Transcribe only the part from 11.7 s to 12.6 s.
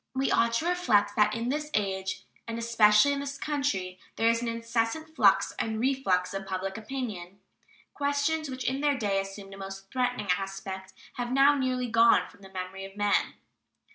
gone from the